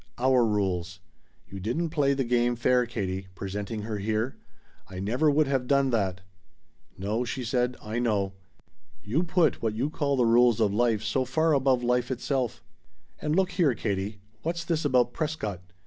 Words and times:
"Our 0.17 0.43
rules. 0.43 0.99
You 1.47 1.59
didn't 1.59 1.91
play 1.91 2.15
the 2.15 2.23
game 2.23 2.55
fair, 2.55 2.87
Katie 2.87 3.27
presenting 3.35 3.83
her 3.83 3.99
here. 3.99 4.35
I 4.87 4.99
never 4.99 5.29
would 5.29 5.45
have 5.45 5.67
done 5.67 5.91
that." 5.91 6.21
"No," 6.97 7.23
she 7.23 7.43
said, 7.43 7.77
"I 7.83 7.99
know. 7.99 8.33
You 9.03 9.21
put 9.21 9.61
what 9.61 9.75
you 9.75 9.91
call 9.91 10.15
the 10.15 10.25
rules 10.25 10.59
of 10.59 10.73
life 10.73 11.03
so 11.03 11.23
far 11.23 11.53
above 11.53 11.83
life 11.83 12.09
itself." 12.09 12.63
"And 13.21 13.35
look 13.35 13.51
here, 13.51 13.75
Katie, 13.75 14.17
what's 14.41 14.65
this 14.65 14.83
about 14.85 15.13
Prescott? 15.13 15.61